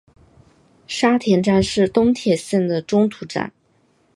[0.87, 3.53] 沙田站是东铁线的中途站。